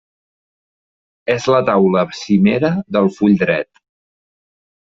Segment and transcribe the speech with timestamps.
[1.33, 3.71] És la taula cimera del full dret.